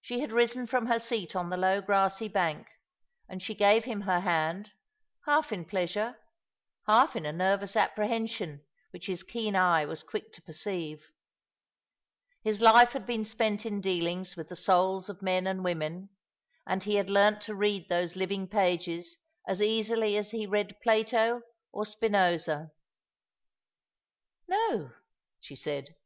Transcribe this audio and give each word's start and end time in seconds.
She 0.00 0.20
had 0.20 0.30
risen 0.30 0.68
from 0.68 0.86
her 0.86 1.00
seat 1.00 1.34
on 1.34 1.50
the 1.50 1.56
low 1.56 1.80
grassy 1.80 2.28
bank, 2.28 2.68
and 3.28 3.42
she 3.42 3.52
gave 3.52 3.84
him 3.84 4.02
her 4.02 4.20
hand, 4.20 4.70
half 5.26 5.50
in 5.50 5.64
pleasure, 5.64 6.20
half 6.86 7.16
in 7.16 7.26
a 7.26 7.32
nervous 7.32 7.74
apprehension 7.74 8.64
which 8.92 9.06
his 9.06 9.24
keen 9.24 9.56
eye 9.56 9.84
was 9.84 10.04
quick 10.04 10.32
to 10.34 10.42
perceive. 10.42 11.10
His 12.44 12.60
life 12.60 12.92
had 12.92 13.06
been 13.06 13.24
spent 13.24 13.66
in 13.66 13.80
dealings 13.80 14.36
with 14.36 14.50
the 14.50 14.54
souls 14.54 15.08
of 15.08 15.20
men 15.20 15.48
and 15.48 15.64
women, 15.64 16.10
and 16.64 16.84
he 16.84 16.94
had 16.94 17.10
learnt 17.10 17.40
to 17.40 17.54
read 17.56 17.88
those 17.88 18.14
living 18.14 18.46
pages 18.46 19.18
as 19.48 19.60
easily 19.60 20.16
as 20.16 20.30
he 20.30 20.46
read 20.46 20.78
Plato 20.80 21.42
or 21.72 21.84
Spinosa." 21.84 22.70
No," 24.46 24.92
she 25.40 25.56
said. 25.56 25.96